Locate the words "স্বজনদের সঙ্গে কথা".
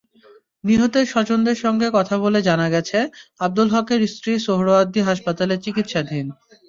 1.07-2.15